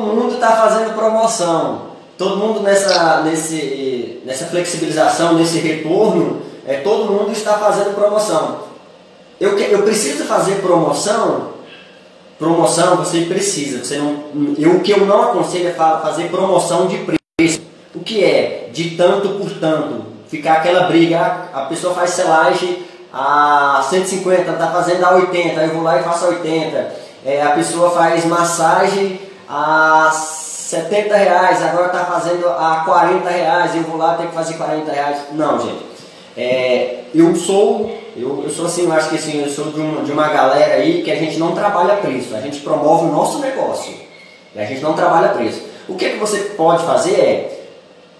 [0.00, 1.90] Mundo está fazendo promoção.
[2.18, 8.58] Todo mundo nessa, nesse, nessa flexibilização, nesse retorno, é, todo mundo está fazendo promoção.
[9.40, 11.50] Eu, eu preciso fazer promoção?
[12.38, 13.82] Promoção você precisa.
[13.82, 14.24] Você não,
[14.58, 17.62] eu, o que eu não aconselho é fazer promoção de preço.
[17.94, 18.68] O que é?
[18.72, 20.04] De tanto por tanto.
[20.28, 25.74] Ficar aquela briga, a pessoa faz selagem a 150, está fazendo a 80, aí eu
[25.74, 26.94] vou lá e faço a 80.
[27.24, 29.20] É, a pessoa faz massagem
[29.50, 34.54] a 70 reais, agora está fazendo a 40 reais, eu vou lá ter que fazer
[34.54, 35.18] 40 reais.
[35.32, 35.90] Não, gente.
[36.36, 40.04] É, eu sou, eu, eu sou assim, eu acho que assim, eu sou de, um,
[40.04, 43.40] de uma galera aí que a gente não trabalha preço, a gente promove o nosso
[43.40, 43.92] negócio.
[44.54, 45.62] E a gente não trabalha preço.
[45.88, 47.60] O que, é que você pode fazer é,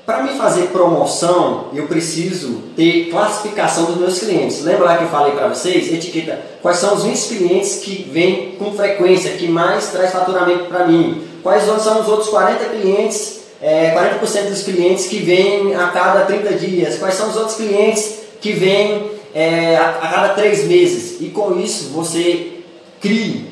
[0.04, 4.64] para me fazer promoção, eu preciso ter classificação dos meus clientes.
[4.64, 5.92] Lembra lá que eu falei para vocês?
[5.92, 10.86] Etiqueta quais são os 20 clientes que vêm com frequência, que mais traz faturamento para
[10.86, 11.29] mim.
[11.42, 16.54] Quais são os outros 40 clientes, é, 40% dos clientes que vêm a cada 30
[16.54, 16.98] dias.
[16.98, 21.20] Quais são os outros clientes que vêm é, a, a cada 3 meses.
[21.20, 22.62] E com isso você
[23.00, 23.48] crie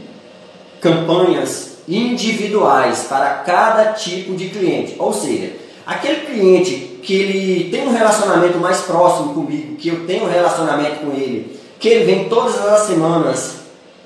[0.81, 4.95] campanhas individuais para cada tipo de cliente.
[4.99, 5.53] Ou seja,
[5.89, 10.97] Aquele cliente que ele tem um relacionamento mais próximo comigo, que eu tenho um relacionamento
[10.97, 13.55] com ele, que ele vem todas as semanas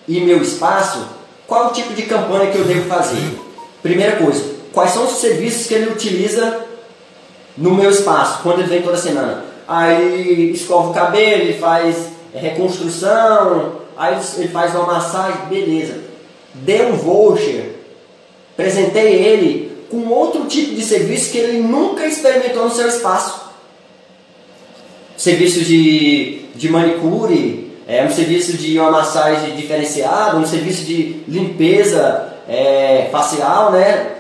[0.08, 1.04] em meu espaço,
[1.44, 3.36] qual o tipo de campanha que eu devo fazer?
[3.82, 6.60] Primeira coisa, quais são os serviços que ele utiliza
[7.58, 9.44] no meu espaço, quando ele vem toda semana?
[9.66, 11.96] Aí escova o cabelo, ele faz
[12.32, 15.94] reconstrução, aí ele faz uma massagem, beleza.
[16.54, 17.74] Dê um voucher,
[18.52, 23.42] apresentei ele com outro tipo de serviço que ele nunca experimentou no seu espaço.
[25.16, 32.31] Serviço de, de manicure, é, um serviço de uma massagem diferenciada, um serviço de limpeza
[32.48, 34.16] é, facial, né?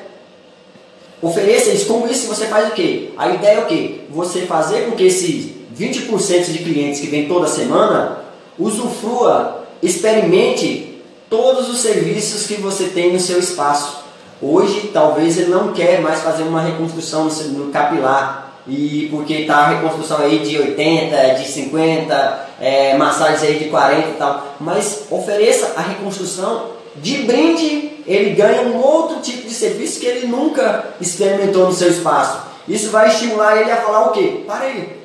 [1.20, 1.86] Ofereça isso.
[1.86, 3.10] Com isso você faz o quê?
[3.16, 4.00] A ideia é o quê?
[4.10, 8.18] Você fazer com que esses 20% de clientes que vem toda semana
[8.58, 11.00] usufrua, experimente
[11.30, 14.02] todos os serviços que você tem no seu espaço.
[14.40, 19.68] Hoje, talvez ele não quer mais fazer uma reconstrução no capilar, e porque está a
[19.70, 24.54] reconstrução aí de 80, de 50, é, massagens aí de 40 e tal.
[24.60, 30.26] Mas ofereça a reconstrução de brinde, ele ganha um outro tipo de serviço que ele
[30.26, 32.42] nunca experimentou no seu espaço.
[32.68, 34.42] Isso vai estimular ele a falar o quê?
[34.46, 35.02] Para aí,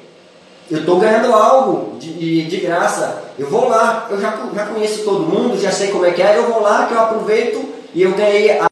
[0.70, 3.24] eu estou ganhando algo de, de, graça.
[3.40, 6.38] Eu vou lá, eu já, já conheço todo mundo, já sei como é que é,
[6.38, 8.68] eu vou lá que eu aproveito e eu ganhei a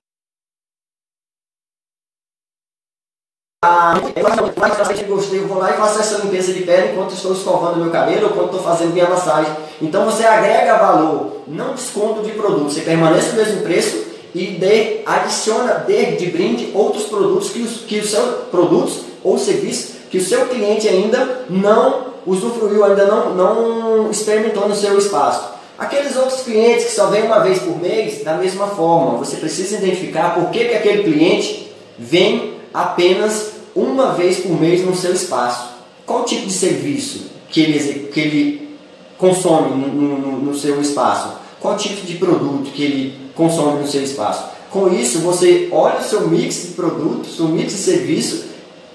[5.02, 7.92] eu gostei, eu vou lá e faço essa limpeza de pele enquanto estou escovando meu
[7.92, 9.52] cabelo ou quando estou fazendo minha massagem.
[9.82, 12.72] Então você agrega valor, não desconto de produto.
[12.72, 17.78] Você permanece no mesmo preço e dê, adiciona, dê de brinde outros produtos que os,
[17.88, 23.34] que os seus produtos ou serviços que o seu cliente ainda não usufruiu, ainda não,
[23.34, 25.56] não experimentou no seu espaço.
[25.78, 29.78] Aqueles outros clientes que só vêm uma vez por mês, da mesma forma, você precisa
[29.78, 35.70] identificar por que, que aquele cliente vem apenas uma vez por mês no seu espaço.
[36.06, 38.78] Qual tipo de serviço que ele, que ele
[39.18, 41.34] consome no, no, no seu espaço?
[41.60, 44.46] Qual tipo de produto que ele consome no seu espaço?
[44.70, 48.46] Com isso, você olha o seu mix de produtos, o mix de serviço,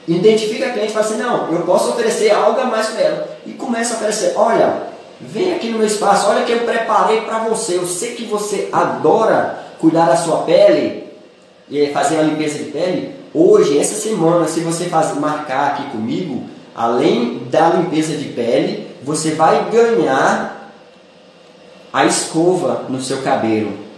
[0.07, 3.39] identifica a cliente e fala assim, não, eu posso oferecer algo a mais para ela.
[3.47, 4.83] E começa a oferecer, olha,
[5.21, 7.77] vem aqui no meu espaço, olha que eu preparei para você.
[7.77, 11.05] Eu sei que você adora cuidar da sua pele
[11.71, 13.15] e fazer a limpeza de pele.
[13.33, 16.43] Hoje, essa semana, se você faz, marcar aqui comigo,
[16.75, 20.73] além da limpeza de pele, você vai ganhar
[21.93, 23.90] a escova no seu cabelo.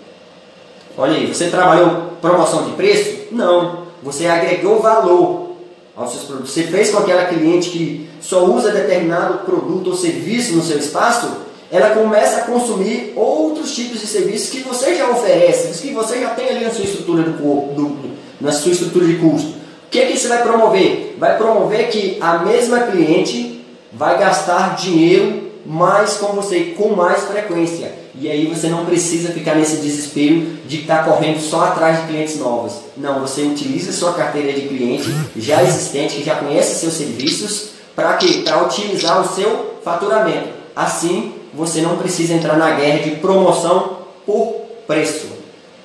[0.97, 3.29] Olha aí, você trabalhou promoção de preço?
[3.33, 3.83] Não.
[4.03, 5.53] Você agregou valor
[5.97, 6.53] aos seus produtos.
[6.53, 11.31] Você fez com aquela cliente que só usa determinado produto ou serviço no seu espaço,
[11.71, 16.31] ela começa a consumir outros tipos de serviços que você já oferece, que você já
[16.31, 18.11] tem ali na sua estrutura do do,
[18.41, 19.49] na sua estrutura de custo.
[19.87, 21.17] O que é que você vai promover?
[21.19, 28.02] Vai promover que a mesma cliente vai gastar dinheiro mais com você, com mais frequência.
[28.15, 32.39] E aí você não precisa ficar nesse desespero de estar correndo só atrás de clientes
[32.39, 32.75] novos.
[32.97, 38.15] Não, você utiliza sua carteira de cliente já existente, que já conhece seus serviços, para
[38.19, 38.43] quê?
[38.45, 40.49] Para otimizar o seu faturamento.
[40.77, 45.29] Assim, você não precisa entrar na guerra de promoção por preço.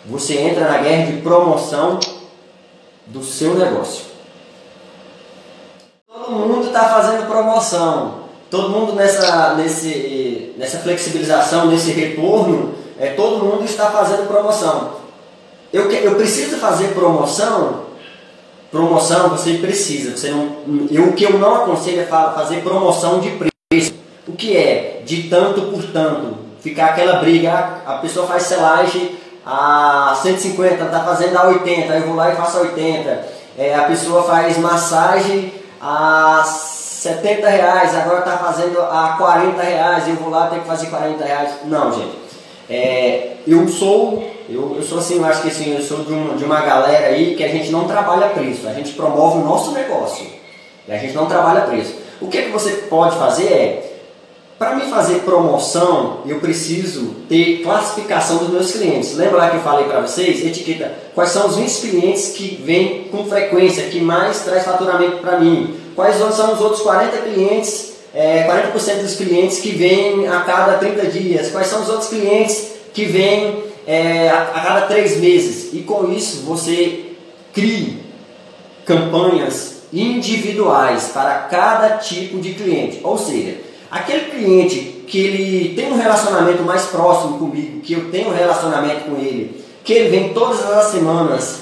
[0.06, 2.00] Você entra na guerra de promoção
[3.06, 4.06] do seu negócio.
[6.08, 8.27] Todo mundo está fazendo promoção.
[8.50, 14.94] Todo mundo nessa, nesse, nessa flexibilização, nesse retorno, é, todo mundo está fazendo promoção.
[15.74, 17.88] eu, eu preciso fazer promoção,
[18.72, 23.32] promoção você precisa, você não, eu, o que eu não aconselho é fazer promoção de
[23.32, 23.94] preço.
[24.28, 25.02] O que é?
[25.06, 26.38] De tanto por tanto.
[26.62, 29.16] Ficar aquela briga, a pessoa faz selagem
[29.46, 33.28] a 150, está fazendo a 80, aí eu vou lá e faço a 80.
[33.58, 36.44] É, a pessoa faz massagem a
[36.98, 41.24] 70 reais, agora está fazendo a 40 reais, eu vou lá ter que fazer 40
[41.24, 41.52] reais.
[41.66, 42.18] Não, gente.
[42.68, 46.36] É, eu sou, eu, eu sou assim, eu acho que assim, eu sou de, um,
[46.36, 49.72] de uma galera aí que a gente não trabalha preço, a gente promove o nosso
[49.74, 50.26] negócio.
[50.88, 51.94] E a gente não trabalha preço.
[52.20, 53.98] O que, é que você pode fazer é,
[54.58, 59.16] para me fazer promoção, eu preciso ter classificação dos meus clientes.
[59.16, 60.44] Lembra lá que eu falei para vocês?
[60.44, 65.40] Etiqueta quais são os 20 clientes que vêm com frequência, que mais traz faturamento para
[65.40, 65.87] mim.
[65.98, 71.08] Quais são os outros 40 clientes, é, 40% dos clientes que vêm a cada 30
[71.08, 71.52] dias.
[71.52, 75.74] Quais são os outros clientes que vêm é, a, a cada 3 meses.
[75.74, 77.08] E com isso você
[77.54, 78.02] crie
[78.86, 83.02] campanhas individuais para cada tipo de cliente.
[83.04, 83.58] Ou seja,
[83.90, 89.06] Aquele cliente que ele tem um relacionamento mais próximo comigo, que eu tenho um relacionamento
[89.06, 91.60] com ele, que ele vem todas as semanas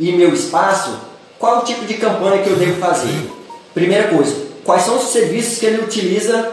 [0.00, 0.98] em meu espaço,
[1.38, 3.37] qual o tipo de campanha que eu devo fazer?
[3.78, 4.34] Primeira coisa,
[4.64, 6.50] quais são os serviços que ele utiliza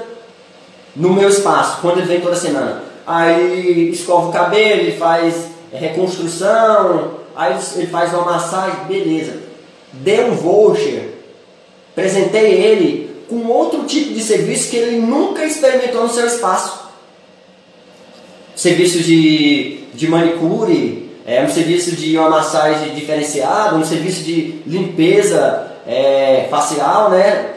[0.96, 2.84] no meu espaço, quando ele vem toda semana?
[3.08, 9.40] Aí escova o cabelo, ele faz reconstrução, aí ele faz uma massagem, beleza.
[9.92, 11.16] Dê um voucher,
[11.96, 16.92] presentei ele com outro tipo de serviço que ele nunca experimentou no seu espaço.
[18.56, 25.72] Serviço de, de manicure, é, um serviço de uma massagem diferenciada, um serviço de limpeza
[25.86, 27.54] é, facial, né?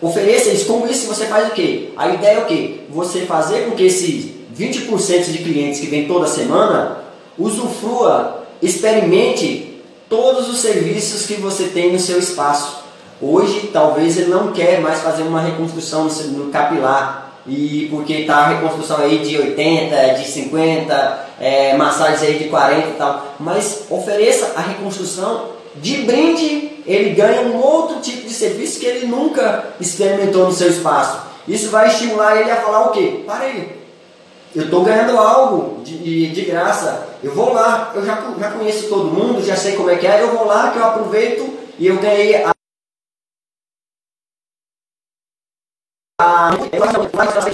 [0.00, 0.66] Ofereça isso.
[0.66, 1.90] Com isso você faz o quê?
[1.96, 2.80] A ideia é o quê?
[2.90, 6.98] Você fazer com que esses 20% de clientes que vem toda semana
[7.38, 12.84] usufrua, experimente todos os serviços que você tem no seu espaço.
[13.20, 18.48] Hoje, talvez ele não quer mais fazer uma reconstrução no capilar, e porque está a
[18.48, 23.34] reconstrução aí de 80, de 50, é, massagens aí de 40 e tal.
[23.38, 29.06] Mas ofereça a reconstrução de brinde, ele ganha um outro tipo de serviço que ele
[29.06, 31.26] nunca experimentou no seu espaço.
[31.48, 33.22] Isso vai estimular ele a falar o quê?
[33.26, 33.76] Para aí,
[34.54, 37.08] eu estou ganhando algo de, de graça.
[37.22, 40.22] Eu vou lá, eu já, já conheço todo mundo, já sei como é que é,
[40.22, 42.52] eu vou lá que eu aproveito e eu ganhei a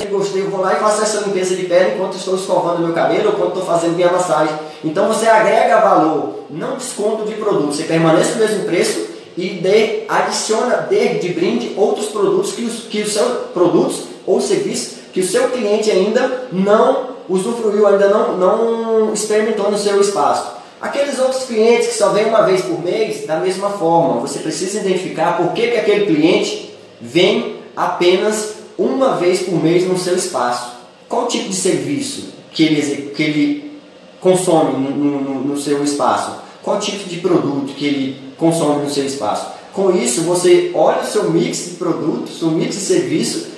[0.05, 2.94] eu gostei, eu vou lá e faço essa limpeza de pele enquanto estou escovando meu
[2.94, 4.56] cabelo ou quando estou fazendo minha massagem.
[4.85, 7.75] Então você agrega valor, não desconto de produto.
[7.75, 13.02] Você permanece no mesmo preço e adiciona de, de brinde outros produtos que os, que
[13.02, 19.12] os seus produtos ou serviços que o seu cliente ainda não usufruiu, ainda não, não
[19.12, 20.52] experimentou no seu espaço.
[20.81, 24.81] Aqueles outros clientes que só vêm uma vez por mês, da mesma forma, você precisa
[24.81, 30.73] identificar por que, que aquele cliente vem apenas uma vez por mês no seu espaço.
[31.08, 33.81] Qual tipo de serviço que ele, que ele
[34.20, 36.37] consome no, no, no seu espaço?
[36.62, 39.53] Qual tipo de produto que ele consome no seu espaço?
[39.73, 43.53] Com isso, você olha o seu mix de produtos, seu mix de serviço,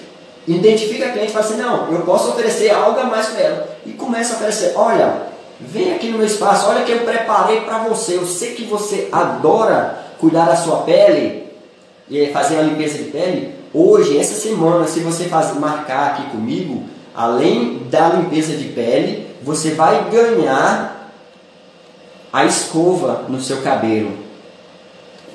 [0.47, 3.69] identifica a cliente e fala assim, não, eu posso oferecer algo a mais para ela.
[3.87, 5.23] E começa a oferecer, olha,
[5.59, 9.09] vem aqui no meu espaço, olha que eu preparei para você, eu sei que você
[9.11, 11.45] adora cuidar da sua pele,
[12.09, 16.85] e fazer uma limpeza de pele, Hoje, essa semana, se você faz, marcar aqui comigo,
[17.13, 21.11] além da limpeza de pele, você vai ganhar
[22.33, 24.13] a escova no seu cabelo.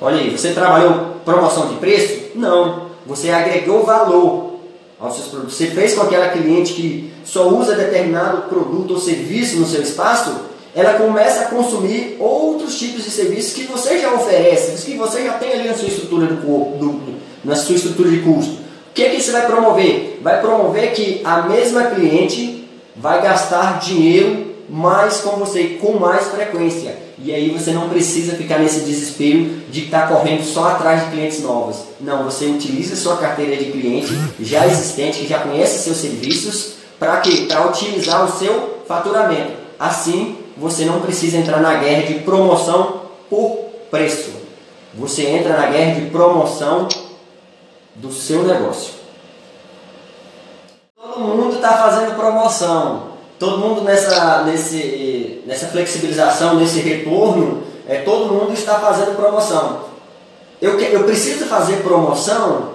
[0.00, 2.30] Olha aí, você trabalhou promoção de preço?
[2.34, 2.90] Não.
[3.06, 4.54] Você agregou valor
[4.98, 5.56] aos seus produtos.
[5.56, 10.34] Você fez com aquela cliente que só usa determinado produto ou serviço no seu espaço,
[10.74, 15.34] ela começa a consumir outros tipos de serviços que você já oferece, que você já
[15.34, 17.14] tem ali na sua estrutura do do,
[17.44, 18.52] na sua estrutura de custo.
[18.52, 20.18] O que, é que isso vai promover?
[20.22, 26.96] Vai promover que a mesma cliente vai gastar dinheiro mais com você, com mais frequência.
[27.18, 31.42] E aí você não precisa ficar nesse desespero de estar correndo só atrás de clientes
[31.42, 31.76] novos.
[32.00, 37.16] Não, você utiliza sua carteira de cliente já existente, que já conhece seus serviços, para
[37.18, 37.46] quê?
[37.48, 39.52] Para otimizar o seu faturamento.
[39.78, 43.56] Assim, você não precisa entrar na guerra de promoção por
[43.90, 44.30] preço.
[44.94, 46.86] Você entra na guerra de promoção
[47.96, 48.94] do seu negócio.
[50.96, 53.09] Todo mundo está fazendo promoção,
[53.40, 59.80] todo mundo nessa, nesse, nessa flexibilização, nesse retorno, é, todo mundo está fazendo promoção.
[60.60, 62.74] Eu, eu preciso fazer promoção?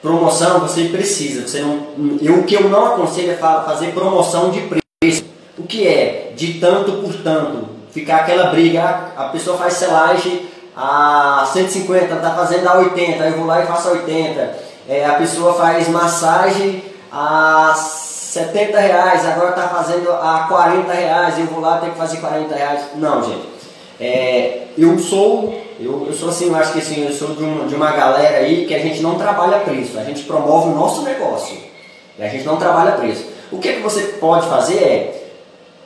[0.00, 1.48] Promoção você precisa.
[1.48, 1.88] Você não,
[2.22, 4.60] eu, o que eu não aconselho é fazer promoção de
[5.00, 5.24] preço.
[5.58, 6.32] O que é?
[6.36, 7.68] De tanto por tanto.
[7.90, 10.46] ficar aquela briga, a pessoa faz selagem
[10.76, 14.58] a 150, está fazendo a 80, aí eu vou lá e faço a 80.
[14.88, 17.74] É, a pessoa faz massagem a
[18.32, 22.54] 70 reais, agora está fazendo a 40 reais, eu vou lá ter que fazer 40
[22.54, 22.80] reais.
[22.96, 23.46] Não, gente.
[24.00, 27.66] É, eu sou, eu, eu sou assim, eu acho que assim, eu sou de uma,
[27.66, 31.02] de uma galera aí que a gente não trabalha preço, a gente promove o nosso
[31.02, 31.58] negócio.
[32.18, 33.26] A gente não trabalha preço.
[33.50, 35.22] O que, é que você pode fazer é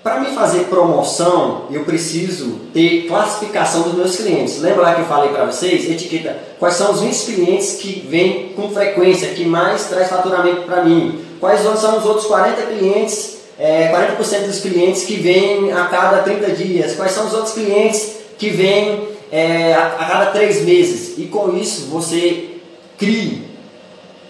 [0.04, 4.60] para me fazer promoção, eu preciso ter classificação dos meus clientes.
[4.60, 5.90] Lembra lá que eu falei para vocês?
[5.90, 10.84] Etiqueta quais são os 20 clientes que vêm com frequência, que mais traz faturamento para
[10.84, 11.25] mim.
[11.40, 16.52] Quais são os outros 40 clientes, é, 40% dos clientes que vêm a cada 30
[16.52, 16.94] dias.
[16.94, 21.18] Quais são os outros clientes que vêm é, a, a cada 3 meses.
[21.18, 22.60] E com isso você
[22.98, 23.44] crie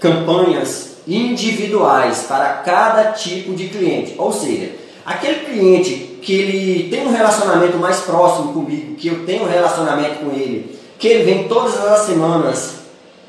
[0.01, 4.15] campanhas individuais para cada tipo de cliente.
[4.19, 4.71] Ou seja,
[5.07, 10.17] Aquele cliente que ele tem um relacionamento mais próximo comigo, que eu tenho um relacionamento
[10.17, 12.75] com ele, que ele vem todas as semanas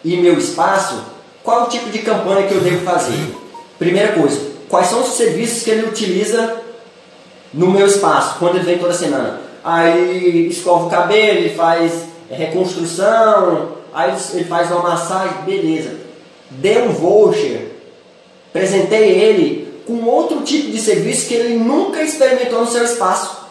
[0.04, 1.04] em meu espaço,
[1.44, 3.32] qual o tipo de campanha que eu devo fazer?
[3.78, 6.62] Primeira coisa, quais são os serviços que ele utiliza
[7.54, 9.42] no meu espaço, quando ele vem toda semana?
[9.64, 15.96] Aí escova o cabelo, ele faz reconstrução, aí ele faz uma massagem, beleza.
[16.50, 17.72] Dê um voucher,
[18.50, 23.46] apresentei ele com outro tipo de serviço que ele nunca experimentou no seu espaço.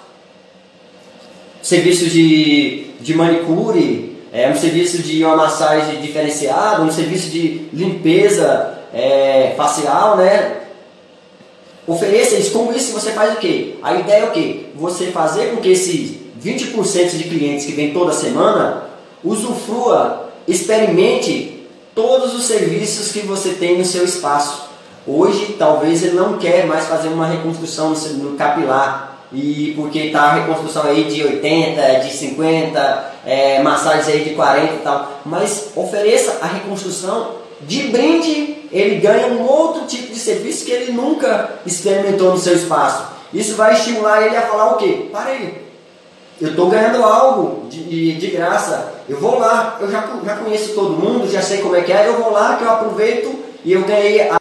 [1.63, 8.76] Serviço de, de manicure, é, um serviço de uma massagem diferenciada, um serviço de limpeza
[8.97, 10.63] é, facial, né?
[11.87, 12.53] Ofereça isso.
[12.53, 13.75] Com isso você faz o quê?
[13.83, 14.67] A ideia é o quê?
[14.75, 18.85] Você fazer com que esses 20% de clientes que vem toda semana
[19.23, 24.67] usufrua, experimente todos os serviços que você tem no seu espaço.
[25.07, 30.35] Hoje, talvez ele não quer mais fazer uma reconstrução no capilar, e porque está a
[30.35, 35.21] reconstrução aí de 80, de 50, é, massagens aí de 40 e tal.
[35.25, 40.93] Mas ofereça a reconstrução de brinde, ele ganha um outro tipo de serviço que ele
[40.93, 43.07] nunca experimentou no seu espaço.
[43.33, 45.09] Isso vai estimular ele a falar o quê?
[45.11, 45.67] Para aí,
[46.41, 48.95] eu estou ganhando algo de, de, graça.
[49.09, 52.09] Eu vou lá, eu já, já conheço todo mundo, já sei como é que é,
[52.09, 54.37] eu vou lá que eu aproveito e eu ganhei a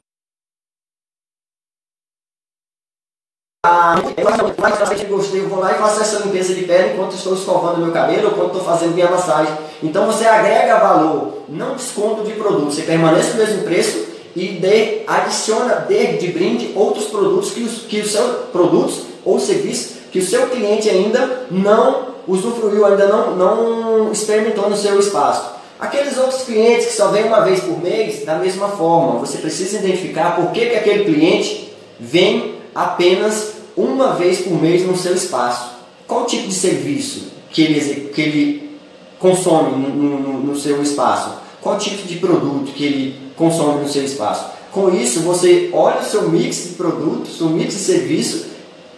[5.03, 7.91] eu gostei, eu vou lá e faço essa limpeza de pele enquanto estou escovando meu
[7.91, 9.53] cabelo ou quando estou fazendo minha massagem.
[9.81, 12.71] Então você agrega valor, não desconto de produto.
[12.71, 14.04] Você permanece no mesmo preço
[14.35, 19.39] e de, adiciona de, de brinde outros produtos que os, que os seus produtos ou
[19.39, 25.55] serviços que o seu cliente ainda não usufruiu, ainda não, não experimentou no seu espaço.
[25.77, 29.77] Aqueles outros clientes que só vêm uma vez por mês, da mesma forma, você precisa
[29.79, 35.71] identificar por que, que aquele cliente vem apenas uma vez por mês no seu espaço.
[36.07, 38.79] Qual tipo de serviço que ele, que ele
[39.19, 41.31] consome no, no, no seu espaço?
[41.61, 44.45] Qual tipo de produto que ele consome no seu espaço?
[44.71, 48.47] Com isso, você olha o seu mix de produtos, seu mix de serviço,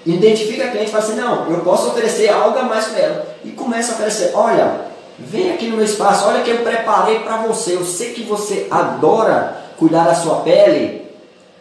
[0.05, 3.27] identifica a cliente e fala assim, não, eu posso oferecer algo a mais para ela.
[3.43, 4.87] E começa a oferecer, olha,
[5.19, 7.75] vem aqui no meu espaço, olha que eu preparei para você.
[7.75, 11.03] Eu sei que você adora cuidar da sua pele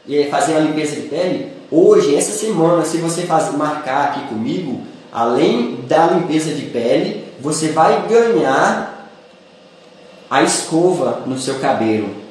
[0.06, 1.52] e fazer a limpeza de pele.
[1.70, 4.80] Hoje, essa semana, se você faz, marcar aqui comigo,
[5.12, 9.10] além da limpeza de pele, você vai ganhar
[10.30, 12.25] a escova no seu cabelo.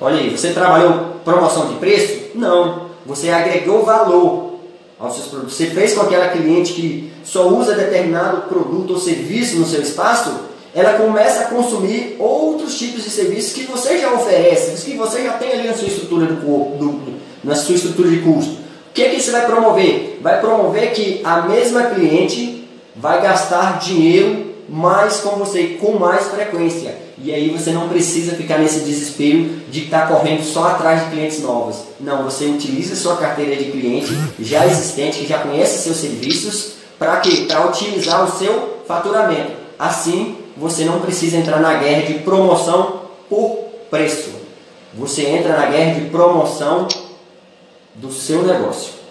[0.00, 2.30] Olha aí, você trabalhou promoção de preço?
[2.34, 2.86] Não.
[3.06, 4.54] Você agregou valor
[4.98, 5.54] aos seus produtos.
[5.54, 10.32] Você fez com aquela cliente que só usa determinado produto ou serviço no seu espaço,
[10.74, 15.34] ela começa a consumir outros tipos de serviços que você já oferece, que você já
[15.34, 18.52] tem ali na sua estrutura do, do, na sua estrutura de custo.
[18.52, 20.18] O que é que isso vai promover?
[20.20, 26.96] Vai promover que a mesma cliente vai gastar dinheiro mais com você, com mais frequência.
[27.18, 31.40] E aí você não precisa ficar nesse desespero de estar correndo só atrás de clientes
[31.40, 31.76] novos.
[32.00, 37.18] Não, você utiliza sua carteira de cliente já existente, que já conhece seus serviços, para
[37.20, 37.44] quê?
[37.46, 39.52] Para otimizar o seu faturamento.
[39.78, 44.30] Assim, você não precisa entrar na guerra de promoção por preço.
[44.94, 46.86] Você entra na guerra de promoção
[47.94, 49.03] do seu negócio.